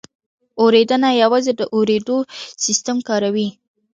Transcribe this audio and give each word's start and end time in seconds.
اورېدنه 0.61 1.09
یوازې 1.21 1.51
د 1.55 1.61
اورېدو 1.75 2.17
سیستم 2.63 2.97
کاروي 3.07 3.49